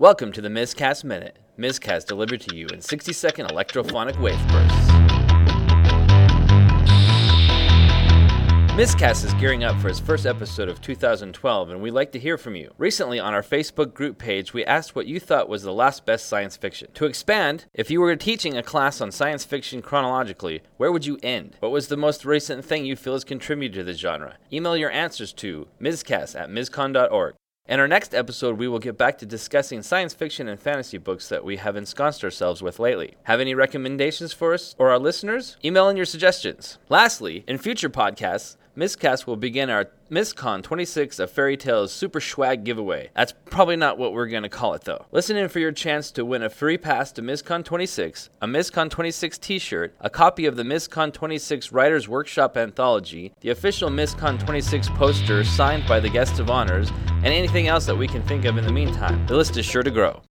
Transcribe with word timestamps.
Welcome 0.00 0.30
to 0.34 0.40
the 0.40 0.48
MisCast 0.48 1.02
Minute. 1.02 1.40
MisCast 1.58 2.06
delivered 2.06 2.40
to 2.42 2.54
you 2.54 2.68
in 2.68 2.80
60 2.80 3.12
second 3.12 3.48
electrophonic 3.48 4.16
wave 4.20 4.38
bursts. 4.46 4.92
MisCast 8.78 9.24
is 9.24 9.34
gearing 9.40 9.64
up 9.64 9.76
for 9.80 9.88
its 9.88 9.98
first 9.98 10.24
episode 10.24 10.68
of 10.68 10.80
2012, 10.80 11.70
and 11.70 11.82
we'd 11.82 11.90
like 11.90 12.12
to 12.12 12.20
hear 12.20 12.38
from 12.38 12.54
you. 12.54 12.70
Recently, 12.78 13.18
on 13.18 13.34
our 13.34 13.42
Facebook 13.42 13.92
group 13.92 14.18
page, 14.18 14.54
we 14.54 14.64
asked 14.64 14.94
what 14.94 15.08
you 15.08 15.18
thought 15.18 15.48
was 15.48 15.64
the 15.64 15.72
last 15.72 16.06
best 16.06 16.28
science 16.28 16.56
fiction. 16.56 16.92
To 16.94 17.06
expand, 17.06 17.64
if 17.74 17.90
you 17.90 18.00
were 18.00 18.14
teaching 18.14 18.56
a 18.56 18.62
class 18.62 19.00
on 19.00 19.10
science 19.10 19.44
fiction 19.44 19.82
chronologically, 19.82 20.62
where 20.76 20.92
would 20.92 21.06
you 21.06 21.18
end? 21.24 21.56
What 21.58 21.72
was 21.72 21.88
the 21.88 21.96
most 21.96 22.24
recent 22.24 22.64
thing 22.64 22.86
you 22.86 22.94
feel 22.94 23.14
has 23.14 23.24
contributed 23.24 23.74
to 23.74 23.82
the 23.82 23.98
genre? 23.98 24.36
Email 24.52 24.76
your 24.76 24.92
answers 24.92 25.32
to 25.32 25.66
miscast 25.80 26.36
at 26.36 26.50
miscon.org. 26.50 27.34
In 27.68 27.80
our 27.80 27.86
next 27.86 28.14
episode, 28.14 28.56
we 28.56 28.66
will 28.66 28.78
get 28.78 28.96
back 28.96 29.18
to 29.18 29.26
discussing 29.26 29.82
science 29.82 30.14
fiction 30.14 30.48
and 30.48 30.58
fantasy 30.58 30.96
books 30.96 31.28
that 31.28 31.44
we 31.44 31.56
have 31.58 31.76
ensconced 31.76 32.24
ourselves 32.24 32.62
with 32.62 32.78
lately. 32.78 33.16
Have 33.24 33.40
any 33.40 33.54
recommendations 33.54 34.32
for 34.32 34.54
us 34.54 34.74
or 34.78 34.88
our 34.90 34.98
listeners? 34.98 35.58
Email 35.62 35.90
in 35.90 35.96
your 35.98 36.06
suggestions. 36.06 36.78
Lastly, 36.88 37.44
in 37.46 37.58
future 37.58 37.90
podcasts, 37.90 38.56
MisCast 38.78 39.26
will 39.26 39.34
begin 39.34 39.70
our 39.70 39.90
MisCon 40.08 40.62
26 40.62 41.18
of 41.18 41.32
Fairy 41.32 41.56
Tales 41.56 41.90
Super 41.90 42.20
Swag 42.20 42.62
giveaway. 42.62 43.10
That's 43.12 43.34
probably 43.46 43.74
not 43.74 43.98
what 43.98 44.12
we're 44.12 44.28
going 44.28 44.44
to 44.44 44.48
call 44.48 44.74
it 44.74 44.84
though. 44.84 45.06
Listen 45.10 45.36
in 45.36 45.48
for 45.48 45.58
your 45.58 45.72
chance 45.72 46.12
to 46.12 46.24
win 46.24 46.44
a 46.44 46.48
free 46.48 46.78
pass 46.78 47.10
to 47.12 47.22
MisCon 47.22 47.64
26, 47.64 48.30
a 48.40 48.46
MisCon 48.46 48.88
26 48.88 49.38
t 49.38 49.58
shirt, 49.58 49.96
a 50.00 50.08
copy 50.08 50.46
of 50.46 50.54
the 50.54 50.62
MisCon 50.62 51.12
26 51.12 51.72
Writers 51.72 52.08
Workshop 52.08 52.56
Anthology, 52.56 53.32
the 53.40 53.50
official 53.50 53.90
MisCon 53.90 54.38
26 54.38 54.90
poster 54.90 55.42
signed 55.42 55.84
by 55.88 55.98
the 55.98 56.08
guests 56.08 56.38
of 56.38 56.48
honors, 56.48 56.92
and 57.08 57.26
anything 57.26 57.66
else 57.66 57.84
that 57.86 57.98
we 57.98 58.06
can 58.06 58.22
think 58.22 58.44
of 58.44 58.58
in 58.58 58.64
the 58.64 58.70
meantime. 58.70 59.26
The 59.26 59.34
list 59.34 59.56
is 59.56 59.66
sure 59.66 59.82
to 59.82 59.90
grow. 59.90 60.22